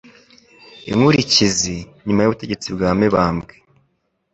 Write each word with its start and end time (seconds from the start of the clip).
Inkurikizi, 0.89 1.77
nyuma 2.05 2.21
y'ubutegetsi 2.21 2.67
bwa 2.75 2.89
Mibambwe 2.99 3.53